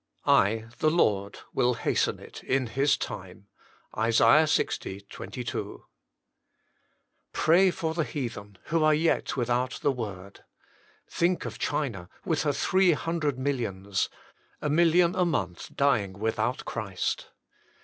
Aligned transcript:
"I 0.25 0.65
the 0.79 0.89
Lord 0.89 1.37
will 1.53 1.75
hasten 1.75 2.17
it 2.17 2.43
in 2.43 2.65
His 2.65 2.97
tinn." 2.97 3.45
ISA. 3.95 4.47
Ix. 4.57 4.79
22. 5.11 5.85
Pray 7.33 7.69
for 7.69 7.93
the 7.93 8.03
heathen, 8.03 8.57
who 8.63 8.83
are 8.83 8.95
yet 8.95 9.37
without 9.37 9.73
the 9.83 9.91
word. 9.91 10.43
Think 11.07 11.45
of 11.45 11.59
China, 11.59 12.09
with 12.25 12.41
her 12.41 12.51
three 12.53 12.93
hundred 12.93 13.37
millions 13.37 14.09
a 14.59 14.71
million 14.71 15.13
a 15.15 15.23
month 15.23 15.69
dying 15.75 16.13
without 16.13 16.65
Christ. 16.65 17.29